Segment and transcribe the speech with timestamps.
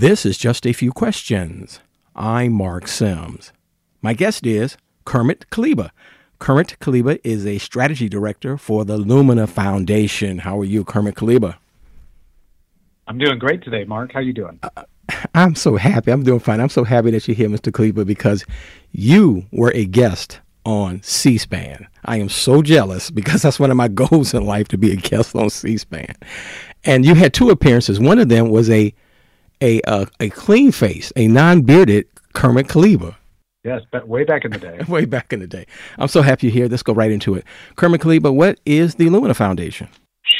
[0.00, 1.80] This is just a few questions.
[2.16, 3.52] I'm Mark Sims.
[4.00, 5.90] My guest is Kermit Kaleba.
[6.38, 10.38] Kermit Kaleba is a strategy director for the Lumina Foundation.
[10.38, 11.58] How are you, Kermit Kaleba?
[13.08, 14.12] I'm doing great today, Mark.
[14.14, 14.58] How are you doing?
[14.62, 14.84] Uh,
[15.34, 16.10] I'm so happy.
[16.10, 16.60] I'm doing fine.
[16.60, 17.70] I'm so happy that you're here, Mr.
[17.70, 18.42] Kaleba, because
[18.92, 21.86] you were a guest on C-SPAN.
[22.06, 24.96] I am so jealous because that's one of my goals in life to be a
[24.96, 26.14] guest on C-SPAN.
[26.84, 28.00] And you had two appearances.
[28.00, 28.94] One of them was a
[29.60, 33.16] a a, a clean face, a non bearded Kermit Kaleba.
[33.64, 34.80] Yes, but way back in the day.
[34.88, 35.66] way back in the day.
[35.98, 36.68] I'm so happy you're here.
[36.68, 37.44] Let's go right into it.
[37.76, 39.88] Kermit Kaleba, what is the Lumina Foundation?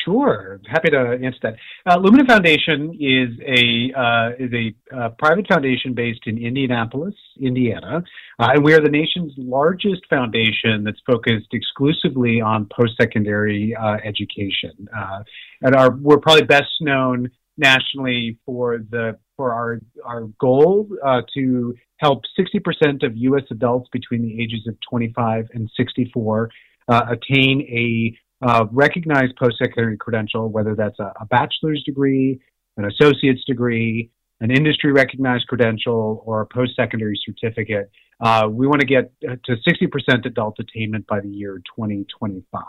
[0.04, 1.54] Sure, happy to answer that.
[1.86, 8.02] Uh, Lumina Foundation is a uh, is a uh, private foundation based in Indianapolis, Indiana,
[8.38, 13.96] uh, and we are the nation's largest foundation that's focused exclusively on post secondary uh,
[14.04, 14.88] education.
[14.96, 15.22] Uh,
[15.62, 21.74] and our we're probably best known nationally for the for our our goal uh, to
[21.98, 23.44] help 60% of U.S.
[23.50, 26.50] adults between the ages of 25 and 64
[26.88, 32.40] uh, attain a uh, recognized post-secondary credential, whether that's a, a, bachelor's degree,
[32.78, 37.90] an associate's degree, an industry recognized credential, or a post-secondary certificate.
[38.20, 42.62] Uh, we want to get to 60% adult attainment by the year 2025.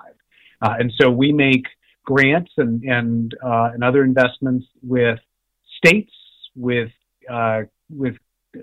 [0.62, 1.64] Uh, and so we make
[2.06, 5.20] grants and and uh, and other investments with
[5.78, 6.14] states,
[6.56, 6.90] with
[7.30, 8.16] uh, with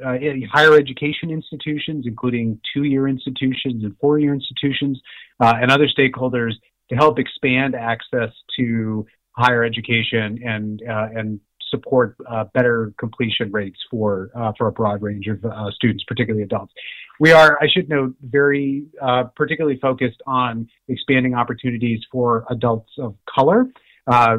[0.05, 0.17] uh,
[0.53, 5.00] higher education institutions, including two-year institutions and four-year institutions,
[5.41, 6.53] uh, and other stakeholders
[6.91, 13.78] to help expand access to higher education and uh, and support uh, better completion rates
[13.91, 16.72] for uh, for a broad range of uh, students, particularly adults.
[17.20, 23.14] We are, I should note, very uh, particularly focused on expanding opportunities for adults of
[23.28, 23.66] color.
[24.10, 24.38] Uh,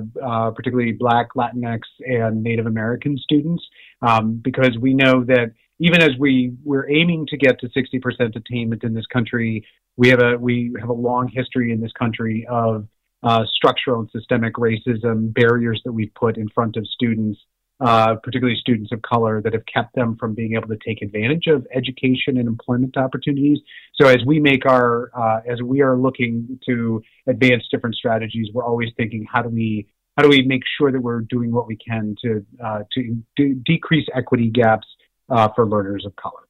[0.55, 3.63] particularly Black, Latinx, and Native American students,
[4.01, 8.83] um, because we know that even as we we're aiming to get to 60% attainment
[8.83, 9.63] in this country,
[9.95, 12.87] we have a we have a long history in this country of
[13.23, 17.39] uh, structural and systemic racism, barriers that we've put in front of students,
[17.81, 21.47] uh, particularly students of color, that have kept them from being able to take advantage
[21.47, 23.59] of education and employment opportunities.
[23.99, 28.65] So as we make our, uh, as we are looking to advance different strategies, we're
[28.65, 29.87] always thinking, how do we,
[30.17, 34.05] how do we make sure that we're doing what we can to uh, to decrease
[34.13, 34.87] equity gaps
[35.29, 36.41] uh, for learners of color?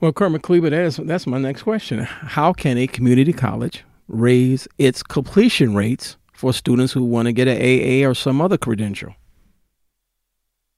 [0.00, 2.00] Well, Kermit Cleaver, that is, that's my next question.
[2.00, 7.48] How can a community college raise its completion rates for students who want to get
[7.48, 9.14] an AA or some other credential?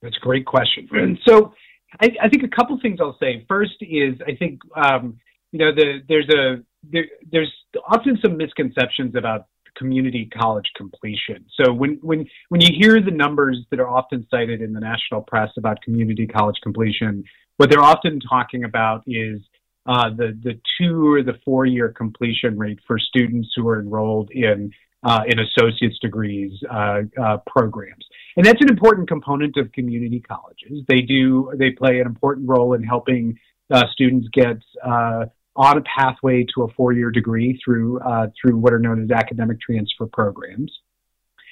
[0.01, 0.87] That's a great question.
[1.27, 1.53] So
[2.01, 3.45] I, I think a couple things I'll say.
[3.47, 5.19] First is I think um,
[5.51, 7.53] you know the, there's a there, there's
[7.87, 9.45] often some misconceptions about
[9.77, 11.45] community college completion.
[11.61, 15.21] So when when when you hear the numbers that are often cited in the national
[15.21, 17.23] press about community college completion,
[17.57, 19.39] what they're often talking about is
[19.85, 24.29] uh, the the two or the four year completion rate for students who are enrolled
[24.31, 24.71] in
[25.03, 28.05] uh, in associate's degrees uh, uh, programs,
[28.37, 30.83] and that's an important component of community colleges.
[30.87, 33.37] They do they play an important role in helping
[33.71, 37.99] uh, students get uh, on a pathway to a four year degree through
[38.41, 40.71] through what are known as academic transfer programs.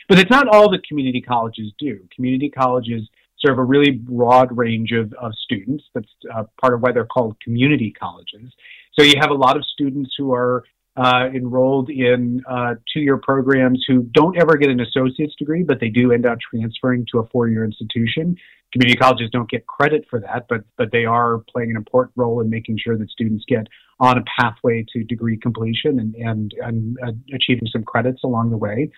[0.07, 1.99] But it's not all that community colleges do.
[2.13, 3.07] Community colleges
[3.45, 5.83] serve a really broad range of, of students.
[5.93, 8.51] That's uh, part of why they're called community colleges.
[8.97, 10.63] So you have a lot of students who are
[10.97, 15.87] uh, enrolled in uh, two-year programs who don't ever get an associate's degree, but they
[15.87, 18.35] do end up transferring to a four-year institution.
[18.73, 22.39] Community colleges don't get credit for that, but but they are playing an important role
[22.41, 23.67] in making sure that students get
[23.99, 28.57] on a pathway to degree completion and and, and uh, achieving some credits along the
[28.57, 28.89] way.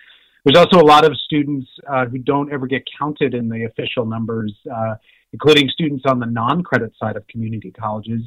[0.44, 4.04] There's also a lot of students uh, who don't ever get counted in the official
[4.04, 4.96] numbers, uh,
[5.32, 8.20] including students on the non-credit side of community colleges.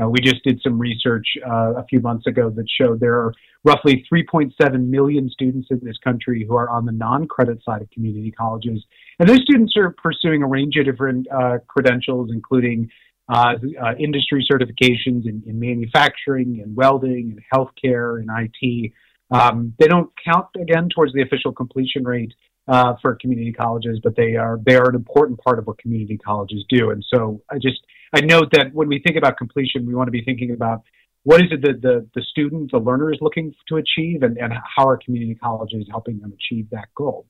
[0.00, 3.34] Uh, we just did some research uh, a few months ago that showed there are
[3.64, 8.30] roughly 3.7 million students in this country who are on the non-credit side of community
[8.30, 8.82] colleges,
[9.18, 12.88] and those students are pursuing a range of different uh, credentials, including
[13.28, 13.54] uh,
[13.98, 18.92] industry certifications in, in manufacturing and welding and healthcare and IT.
[19.30, 22.32] Um, they don't count again towards the official completion rate
[22.66, 26.18] uh, for community colleges, but they are they are an important part of what community
[26.18, 26.90] colleges do.
[26.90, 27.80] And so I just
[28.12, 30.82] I note that when we think about completion, we want to be thinking about
[31.24, 34.52] what is it that the, the student, the learner is looking to achieve and, and
[34.76, 37.26] how are community colleges helping them achieve that goal.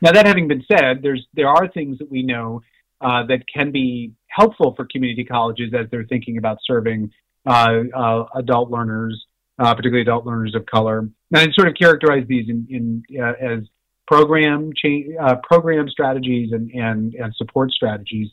[0.00, 2.62] Now that having been said, there's there are things that we know
[3.00, 7.10] uh, that can be helpful for community colleges as they're thinking about serving
[7.46, 9.26] uh, uh, adult learners
[9.60, 10.98] uh, particularly adult learners of color.
[11.00, 13.60] And I sort of characterize these in, in uh, as
[14.06, 18.28] program change, uh, program strategies and, and, and support strategies.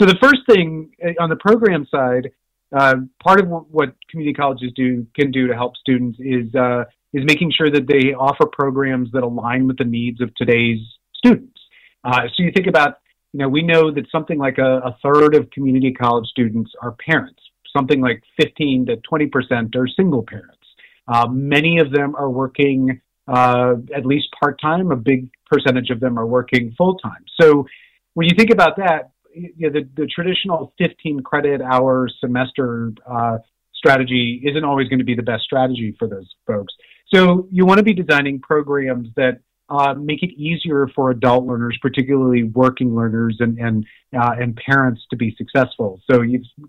[0.00, 2.30] So the first thing uh, on the program side,
[2.76, 7.22] uh, part of what community colleges do can do to help students is uh, is
[7.26, 10.78] making sure that they offer programs that align with the needs of today's
[11.14, 11.60] students.
[12.04, 12.98] Uh, so you think about,
[13.32, 16.92] you know, we know that something like a, a third of community college students are
[16.92, 17.40] parents.
[17.76, 20.61] Something like 15 to 20 percent are single parents.
[21.08, 24.90] Uh, many of them are working uh, at least part time.
[24.90, 27.24] A big percentage of them are working full time.
[27.40, 27.66] So
[28.14, 33.38] when you think about that, you know, the, the traditional 15 credit hour semester uh,
[33.74, 36.74] strategy isn't always going to be the best strategy for those folks.
[37.12, 41.78] So you want to be designing programs that uh, make it easier for adult learners,
[41.80, 46.00] particularly working learners and and uh, and parents, to be successful.
[46.10, 46.22] So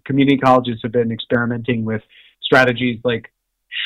[0.06, 2.02] community colleges have been experimenting with
[2.42, 3.32] strategies like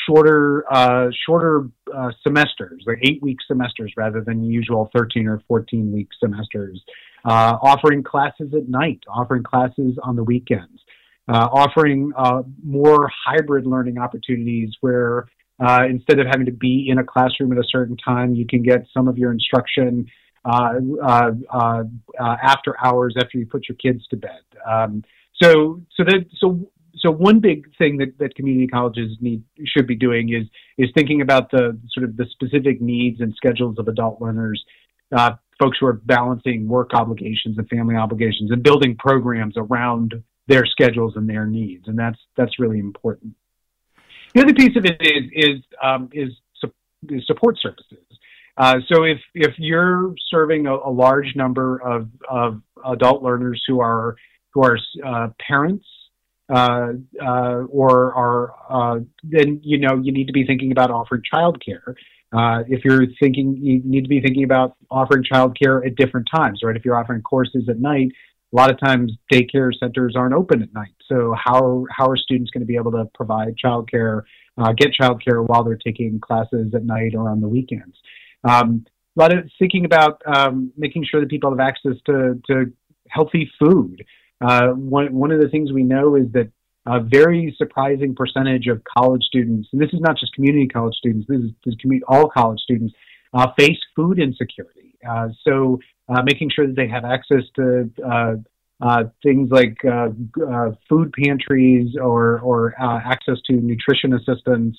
[0.06, 5.92] shorter uh, shorter uh, semesters, like eight week semesters rather than usual 13 or 14
[5.92, 6.82] week semesters,
[7.24, 10.82] uh, offering classes at night, offering classes on the weekends,
[11.28, 15.26] uh, offering uh, more hybrid learning opportunities where
[15.64, 18.62] uh, instead of having to be in a classroom at a certain time, you can
[18.62, 20.06] get some of your instruction
[22.20, 24.40] after hours after you put your kids to bed.
[24.66, 25.02] Um,
[25.42, 26.68] so, so that so
[27.00, 30.46] so one big thing that, that community colleges need should be doing is
[30.78, 34.62] is thinking about the sort of the specific needs and schedules of adult learners,
[35.16, 40.14] uh, folks who are balancing work obligations and family obligations, and building programs around
[40.46, 43.34] their schedules and their needs, and that's that's really important.
[44.34, 46.72] The other piece of it is is um, is, su-
[47.08, 48.04] is, support services.
[48.56, 53.80] Uh, so if if you're serving a, a large number of, of adult learners who
[53.80, 54.16] are
[54.52, 55.86] who are uh, parents
[56.48, 56.92] uh,
[57.22, 61.94] uh, or are uh, then you know you need to be thinking about offering childcare.
[62.30, 66.60] Uh, if you're thinking, you need to be thinking about offering childcare at different times,
[66.62, 66.76] right?
[66.76, 68.08] If you're offering courses at night,
[68.52, 70.94] a lot of times daycare centers aren't open at night.
[71.06, 74.22] So how how are students going to be able to provide childcare,
[74.56, 77.96] uh, get childcare while they're taking classes at night or on the weekends?
[78.44, 78.84] Um,
[79.16, 82.72] a lot of thinking about um, making sure that people have access to to
[83.08, 84.04] healthy food.
[84.40, 86.50] Uh, one, one of the things we know is that
[86.86, 91.26] a very surprising percentage of college students, and this is not just community college students,
[91.28, 92.94] this is, this is all college students,
[93.34, 94.94] uh, face food insecurity.
[95.08, 97.90] Uh, so uh, making sure that they have access to
[98.80, 99.76] uh, things like
[100.88, 104.78] food pantries or, or access to nutrition assistance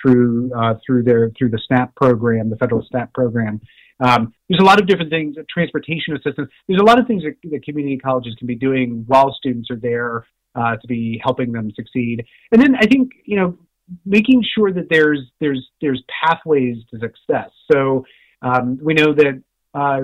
[0.00, 0.50] through
[0.84, 3.60] through their through the SNAP program, the federal SNAP program.
[4.00, 6.48] Um, there's a lot of different things, transportation assistance.
[6.68, 9.76] There's a lot of things that, that community colleges can be doing while students are
[9.76, 12.24] there uh, to be helping them succeed.
[12.52, 13.58] And then I think you know
[14.04, 17.50] making sure that there's there's there's pathways to success.
[17.70, 18.04] So
[18.42, 19.42] um, we know that
[19.74, 20.00] uh,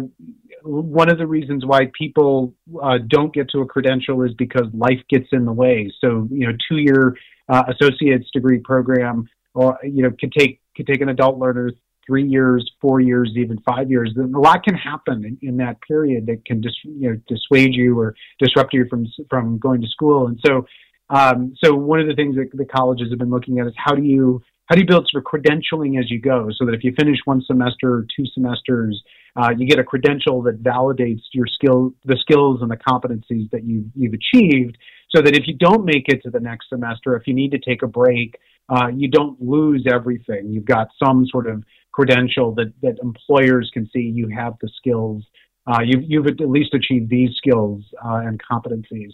[0.62, 5.00] one of the reasons why people uh, don't get to a credential is because life
[5.08, 5.92] gets in the way.
[6.00, 7.16] So you know, two year
[7.48, 11.70] uh, associate's degree program, or you know, could take could take an adult learner
[12.06, 14.14] three years, four years, even five years.
[14.16, 17.98] A lot can happen in, in that period that can dis, you know, dissuade you
[17.98, 20.26] or disrupt you from from going to school.
[20.26, 20.66] And so,
[21.10, 23.94] um, so one of the things that the colleges have been looking at is how
[23.94, 26.82] do you how do you build sort of credentialing as you go, so that if
[26.82, 29.02] you finish one semester or two semesters,
[29.36, 33.64] uh, you get a credential that validates your skill, the skills and the competencies that
[33.64, 34.78] you you've achieved,
[35.10, 37.58] so that if you don't make it to the next semester, if you need to
[37.58, 38.36] take a break,
[38.70, 40.50] uh, you don't lose everything.
[40.50, 41.62] You've got some sort of
[41.94, 45.22] credential that, that employers can see you have the skills.
[45.66, 49.12] Uh, you've, you've at least achieved these skills uh, and competencies.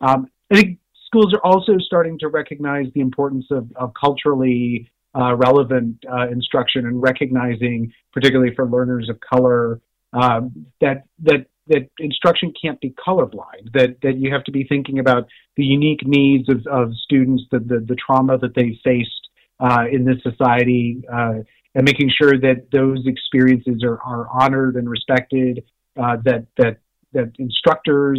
[0.00, 5.34] Um, I think schools are also starting to recognize the importance of, of culturally uh,
[5.36, 9.80] relevant uh, instruction and recognizing, particularly for learners of color,
[10.12, 13.72] um, that that that instruction can't be colorblind.
[13.72, 17.58] That that you have to be thinking about the unique needs of, of students, the,
[17.58, 19.28] the, the trauma that they faced
[19.60, 21.38] uh, in this society, uh,
[21.78, 25.62] and making sure that those experiences are, are honored and respected,
[25.96, 26.78] uh, that, that,
[27.12, 28.18] that instructors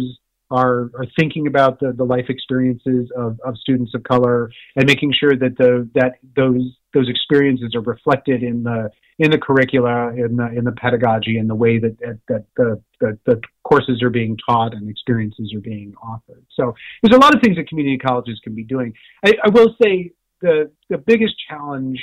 [0.50, 5.12] are, are thinking about the, the life experiences of, of students of color and making
[5.12, 10.36] sure that the, that those, those experiences are reflected in the, in the curricula, in
[10.36, 11.98] the, in the pedagogy, in the way that,
[12.28, 16.46] that, the, the, the courses are being taught and experiences are being offered.
[16.56, 18.94] So there's a lot of things that community colleges can be doing.
[19.22, 22.00] I, I will say the, the biggest challenge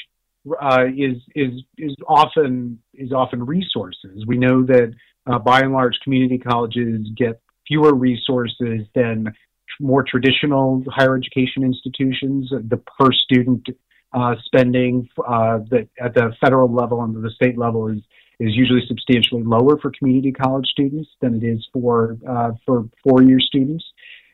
[0.61, 4.25] uh, is is is often is often resources.
[4.25, 4.93] We know that
[5.25, 9.33] uh, by and large, community colleges get fewer resources than
[9.79, 12.49] more traditional higher education institutions.
[12.49, 13.67] The per student
[14.13, 17.99] uh, spending uh, that at the federal level and the state level is
[18.39, 23.23] is usually substantially lower for community college students than it is for uh, for four
[23.23, 23.83] year students.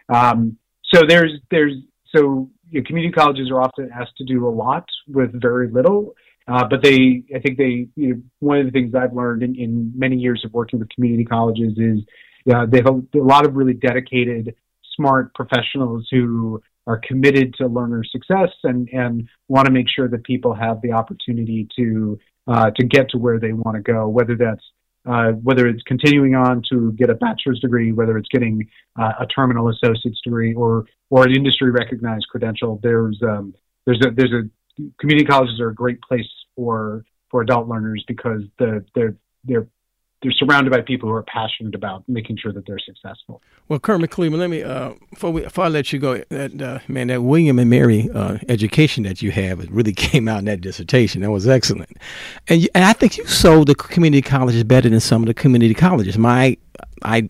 [0.09, 0.57] Um,
[0.93, 1.73] so there's there's
[2.15, 6.15] so you know, community colleges are often asked to do a lot with very little.
[6.47, 9.55] Uh, but they, I think they, you know, one of the things I've learned in,
[9.55, 11.99] in many years of working with community colleges is
[12.53, 14.53] uh, they have a, a lot of really dedicated,
[14.95, 20.23] smart professionals who are committed to learner success and, and want to make sure that
[20.25, 24.35] people have the opportunity to uh, to get to where they want to go, whether
[24.35, 24.63] that's
[25.05, 28.67] uh, whether it's continuing on to get a bachelor's degree, whether it's getting
[28.99, 32.79] uh, a terminal associate's degree, or or an industry recognized credential.
[32.81, 33.53] There's um,
[33.85, 38.43] there's a there's a community colleges are a great place for for adult learners because
[38.59, 39.67] the they're they're
[40.23, 43.41] they're surrounded by people who are passionate about making sure that they're successful.
[43.67, 46.79] Well, Kermit Cleveland, let me uh, before, we, before I let you go, that uh,
[46.87, 50.45] man, that William and Mary uh, education that you have, it really came out in
[50.45, 51.21] that dissertation.
[51.21, 51.97] That was excellent,
[52.47, 55.33] and you, and I think you sold the community colleges better than some of the
[55.33, 56.17] community colleges.
[56.17, 56.57] My
[57.03, 57.27] I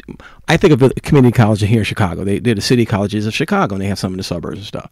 [0.47, 2.23] I think of the community colleges here in Chicago.
[2.23, 4.67] They, they're the city colleges of Chicago, and they have some in the suburbs and
[4.67, 4.91] stuff.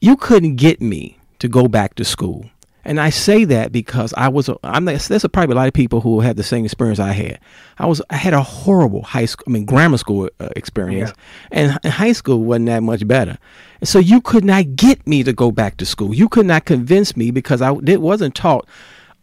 [0.00, 2.50] You couldn't get me to go back to school
[2.86, 6.00] and I say that because I was, I'm there's a, probably a lot of people
[6.00, 7.40] who had the same experience I had.
[7.78, 11.12] I was, I had a horrible high school, I mean, grammar school uh, experience,
[11.50, 11.76] yeah.
[11.82, 13.38] and high school wasn't that much better.
[13.80, 16.14] And so you could not get me to go back to school.
[16.14, 18.68] You could not convince me because I it wasn't taught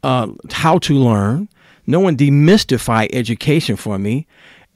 [0.04, 1.48] uh, how to learn.
[1.88, 4.28] No one demystified education for me.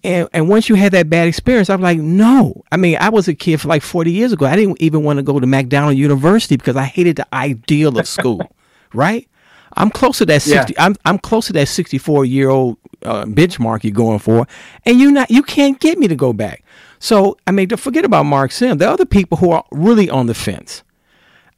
[0.04, 2.64] And, and once you had that bad experience, I'm like, no.
[2.72, 4.46] I mean, I was a kid for like 40 years ago.
[4.46, 8.08] I didn't even want to go to McDonald University because I hated the ideal of
[8.08, 8.50] school.
[8.94, 9.28] Right?
[9.76, 10.74] I'm close to that sixty.
[10.74, 10.86] Yeah.
[10.86, 14.48] I'm I'm close to that sixty four year old uh, benchmark you're going for,
[14.86, 16.64] and you not you can't get me to go back.
[17.00, 18.78] So I mean, to forget about Mark Sim.
[18.78, 20.84] There are other people who are really on the fence.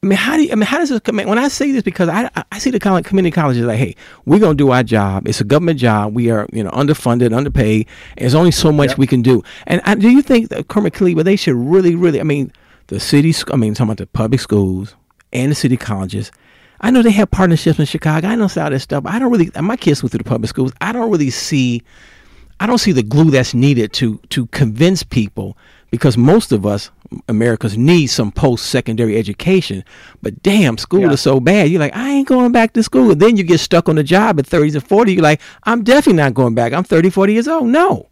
[0.01, 1.17] I mean, how do you, I mean, how does this come?
[1.17, 3.95] When I say this, because I I see the college, community colleges like, hey,
[4.25, 5.27] we're gonna do our job.
[5.27, 6.13] It's a government job.
[6.13, 7.87] We are you know underfunded, underpaid.
[8.17, 8.97] there's only so much yep.
[8.97, 9.43] we can do.
[9.67, 12.21] And I, do you think that Kermit Cleaver they should really, really?
[12.21, 12.53] I mean,
[12.87, 13.33] the city.
[13.51, 14.95] I mean, talking about the public schools
[15.33, 16.31] and the city colleges
[16.81, 18.27] I know they have partnerships in Chicago.
[18.27, 19.05] I know all this stuff.
[19.05, 19.51] I don't really.
[19.61, 20.71] My kids went through the public schools.
[20.81, 21.83] I don't really see.
[22.59, 25.57] I don't see the glue that's needed to to convince people
[25.91, 26.91] because most of us
[27.27, 29.83] Americans need some post secondary education.
[30.21, 31.11] But damn, school yeah.
[31.11, 31.69] is so bad.
[31.69, 33.11] You're like, I ain't going back to school.
[33.11, 35.13] And then you get stuck on the job at 30s and 40s.
[35.13, 36.73] You're like, I'm definitely not going back.
[36.73, 37.67] I'm 30, 40 years old.
[37.67, 38.07] No.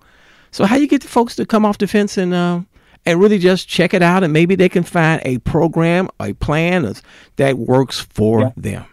[0.51, 2.62] So how you get the folks to come off the fence and uh,
[3.07, 6.93] and really just check it out and maybe they can find a program, a plan
[7.37, 8.51] that works for yeah.
[8.57, 8.85] them.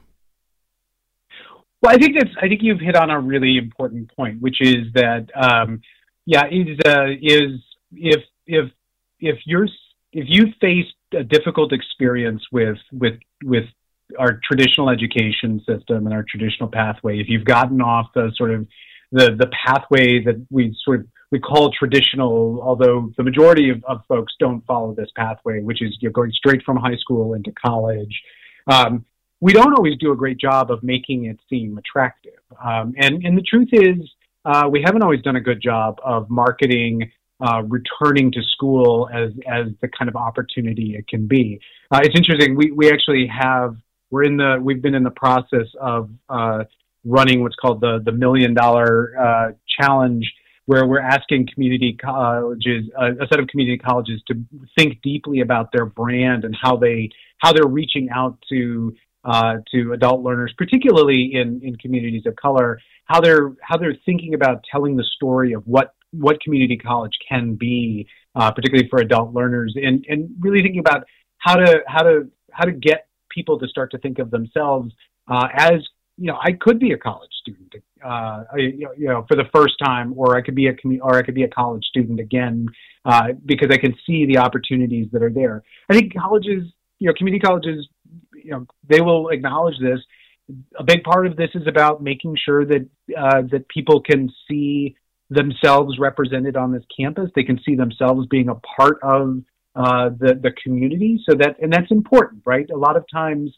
[1.83, 2.31] Well, I think that's.
[2.41, 5.83] I think you've hit on a really important point, which is that, um,
[6.25, 7.61] yeah, is uh, is
[7.93, 8.71] if if
[9.21, 9.67] if you're
[10.13, 13.65] if you face a difficult experience with with with
[14.19, 18.67] our traditional education system and our traditional pathway, if you've gotten off the sort of
[19.15, 24.03] the the pathway that we sort of we call traditional, although the majority of, of
[24.07, 27.53] folks don't follow this pathway, which is you know, going straight from high school into
[27.53, 28.15] college.
[28.71, 29.05] Um,
[29.41, 32.41] we don't always do a great job of making it seem attractive.
[32.65, 33.99] Um, and, and the truth is,
[34.45, 37.11] uh, we haven't always done a good job of marketing
[37.45, 41.61] uh, returning to school as, as the kind of opportunity it can be.
[41.91, 42.57] Uh, it's interesting.
[42.57, 43.77] We, we actually have,
[44.11, 46.65] we're in the, we've been in the process of uh,
[47.05, 50.31] running what's called the, the million dollar uh, challenge
[50.67, 54.35] where we're asking community colleges, uh, a set of community colleges, to
[54.79, 58.95] think deeply about their brand and how they how they're reaching out to
[59.25, 64.35] uh, to adult learners, particularly in in communities of color, how they're how they're thinking
[64.35, 69.35] about telling the story of what what community college can be, uh, particularly for adult
[69.35, 71.05] learners, and and really thinking about
[71.39, 74.93] how to how to how to get people to start to think of themselves
[75.29, 75.81] uh, as
[76.17, 80.13] you know I could be a college student uh, you know, for the first time,
[80.17, 82.67] or I could be a commu- or I could be a college student again
[83.05, 85.63] uh, because I can see the opportunities that are there.
[85.89, 86.65] I think colleges,
[86.99, 87.89] you know, community colleges,
[88.35, 90.01] you know, they will acknowledge this.
[90.79, 92.87] A big part of this is about making sure that
[93.19, 94.95] uh, that people can see
[95.31, 97.31] themselves represented on this campus.
[97.35, 99.43] They can see themselves being a part of
[99.75, 101.19] uh, the the community.
[101.27, 102.69] So that and that's important, right?
[102.71, 103.51] A lot of times,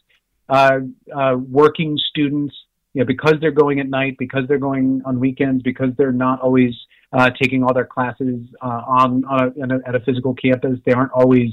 [0.49, 0.79] uh,
[1.15, 2.55] uh, working students
[2.93, 6.41] you know, because they're going at night, because they're going on weekends, because they're not
[6.41, 6.73] always
[7.13, 11.11] uh, taking all their classes uh, on, on a, at a physical campus, they aren't
[11.11, 11.51] always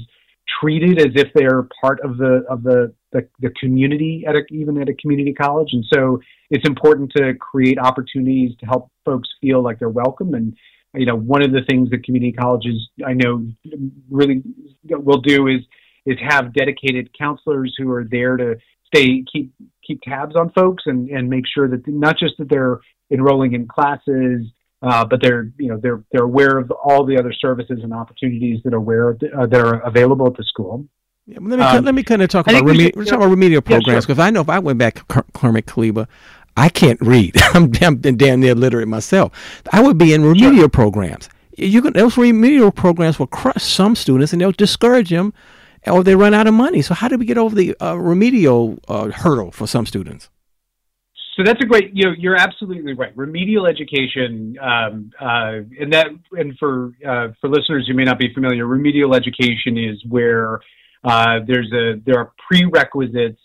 [0.59, 4.81] treated as if they're part of the of the the, the community at a, even
[4.81, 5.69] at a community college.
[5.71, 10.33] And so it's important to create opportunities to help folks feel like they're welcome.
[10.33, 10.55] And
[10.93, 13.45] you know, one of the things that community colleges I know
[14.09, 14.43] really
[14.83, 15.61] will do is
[16.05, 18.55] is have dedicated counselors who are there to
[18.87, 19.51] stay keep
[19.85, 22.79] keep tabs on folks and and make sure that not just that they're
[23.11, 24.45] enrolling in classes,
[24.81, 28.59] uh, but they're you know they're they're aware of all the other services and opportunities
[28.63, 30.85] that are aware uh, that are available at the school.
[31.27, 33.61] Yeah, let me um, let me kind of talk about, reme- should, talk about remedial
[33.61, 34.27] programs because yeah, sure.
[34.27, 36.07] I know if I went back to Kermit Kaleba,
[36.55, 37.35] I can't read.
[37.53, 39.31] I'm, I'm damn near literate myself.
[39.71, 40.69] I would be in remedial sure.
[40.69, 41.29] programs.
[41.57, 45.33] You can those remedial programs will crush some students and they'll discourage them,
[45.87, 46.81] or they run out of money.
[46.81, 50.29] So how do we get over the uh, remedial uh, hurdle for some students?
[51.35, 51.91] So that's a great.
[51.93, 53.15] You know, you're absolutely right.
[53.15, 58.33] Remedial education, um, uh, and that, and for uh, for listeners who may not be
[58.33, 60.61] familiar, remedial education is where
[61.03, 63.41] uh, there's a there are prerequisites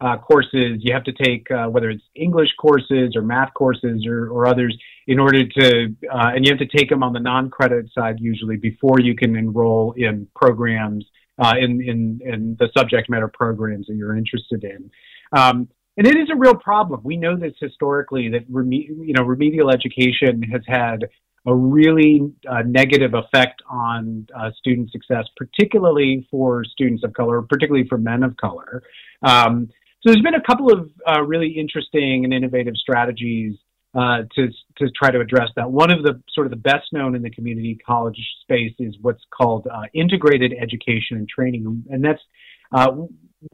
[0.00, 4.28] uh, courses you have to take, uh, whether it's English courses or math courses or,
[4.30, 4.76] or others,
[5.06, 8.56] in order to, uh, and you have to take them on the non-credit side usually
[8.56, 11.04] before you can enroll in programs,
[11.38, 14.90] uh, in, in, in the subject matter programs that you're interested in.
[15.36, 17.00] Um, and it is a real problem.
[17.02, 21.08] We know this historically that you know remedial education has had
[21.46, 27.86] a really uh, negative effect on uh, student success, particularly for students of color, particularly
[27.88, 28.82] for men of color.
[29.22, 29.68] Um,
[30.00, 33.56] so there's been a couple of uh, really interesting and innovative strategies
[33.98, 35.68] uh, to to try to address that.
[35.70, 39.22] One of the sort of the best known in the community college space is what's
[39.36, 42.22] called uh, integrated education and training, and that's
[42.70, 42.92] uh,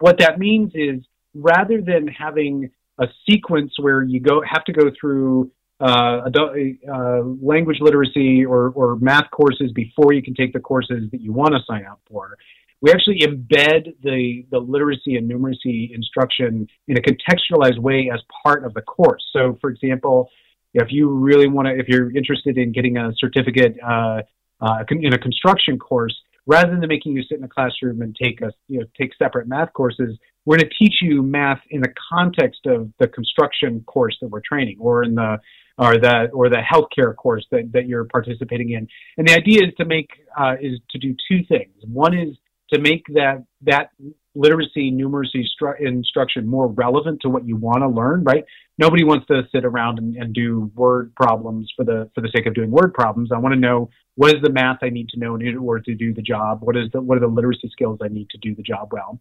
[0.00, 1.00] what that means is
[1.34, 6.52] rather than having a sequence where you go have to go through uh, adult,
[6.92, 11.32] uh, language literacy or, or math courses before you can take the courses that you
[11.32, 12.36] want to sign up for
[12.84, 18.62] we actually embed the, the literacy and numeracy instruction in a contextualized way as part
[18.66, 19.24] of the course.
[19.32, 20.28] So, for example,
[20.74, 24.20] if you really want to, if you're interested in getting a certificate uh,
[24.60, 26.14] uh, in a construction course,
[26.46, 29.48] rather than making you sit in a classroom and take a, you know, take separate
[29.48, 34.14] math courses, we're going to teach you math in the context of the construction course
[34.20, 35.38] that we're training, or in the
[35.78, 38.86] or the or the healthcare course that, that you're participating in.
[39.16, 41.72] And the idea is to make uh, is to do two things.
[41.86, 42.36] One is
[42.72, 43.90] to make that that
[44.34, 48.44] literacy numeracy stru- instruction more relevant to what you want to learn right?
[48.78, 52.46] Nobody wants to sit around and, and, do word problems for the for the sake
[52.46, 53.30] of doing word problems.
[53.32, 55.94] I want to know what is the math i need to know in order to
[55.94, 56.58] do the job?
[56.62, 59.20] What is the what are the literacy skills i need to do the job well?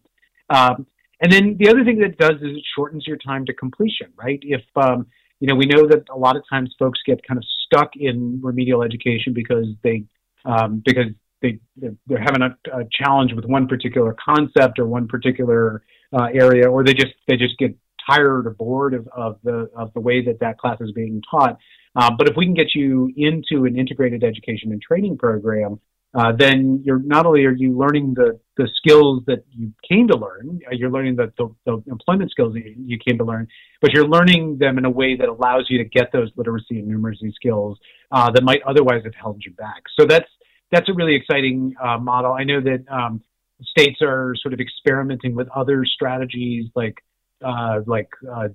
[0.50, 0.86] Um,
[1.20, 4.08] and then the other thing that it does is it shortens your time to completion
[4.16, 4.40] right?
[4.42, 5.06] If um,
[5.38, 8.40] you know we know that a lot of times folks get kind of stuck in
[8.42, 10.04] remedial education because they
[10.44, 11.06] um, because
[11.44, 16.68] they they're having a, a, challenge with one particular concept or one particular uh, area,
[16.68, 17.76] or they just they just get
[18.08, 21.58] tired or bored of, of the of the way that that class is being taught.
[21.96, 25.78] Uh, but if we can get you into an integrated education and training program,
[26.14, 30.16] uh, then you're not only are you learning the the skills that you came to
[30.16, 33.46] learn, uh, you're learning the, the, the employment skills that you came to learn,
[33.82, 36.88] but you're learning them in a way that allows you to get those literacy and
[36.88, 37.76] numeracy skills
[38.12, 39.82] uh, that might otherwise have held you back.
[39.98, 40.28] So that's
[40.74, 42.32] that's a really exciting uh, model.
[42.32, 43.22] I know that um,
[43.62, 46.96] states are sort of experimenting with other strategies like
[47.44, 48.48] uh, like uh,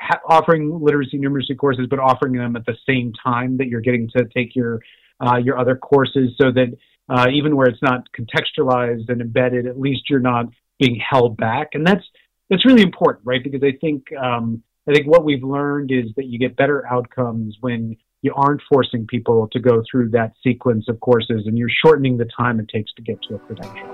[0.00, 4.08] ha- offering literacy numeracy courses, but offering them at the same time that you're getting
[4.16, 4.80] to take your
[5.24, 6.76] uh, your other courses, so that
[7.08, 10.46] uh, even where it's not contextualized and embedded, at least you're not
[10.80, 12.04] being held back, and that's
[12.50, 13.42] that's really important, right?
[13.42, 17.56] Because I think um, I think what we've learned is that you get better outcomes
[17.60, 22.16] when you aren't forcing people to go through that sequence of courses and you're shortening
[22.16, 23.86] the time it takes to get to a credential.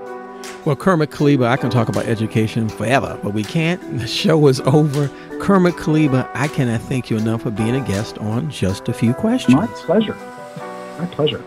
[0.65, 3.81] Well, Kermit Kaleba, I can talk about education forever, but we can't.
[3.99, 5.09] The show is over.
[5.41, 9.15] Kermit Kaleba, I cannot thank you enough for being a guest on Just a Few
[9.15, 9.57] Questions.
[9.57, 10.15] My pleasure.
[11.01, 11.43] My pleasure.